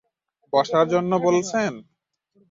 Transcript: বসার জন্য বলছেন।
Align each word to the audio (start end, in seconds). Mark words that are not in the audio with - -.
বসার 0.53 0.85
জন্য 0.93 1.11
বলছেন। 1.27 1.71